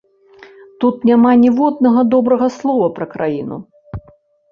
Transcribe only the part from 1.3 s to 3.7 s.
ніводнага добрага слова пра краіну.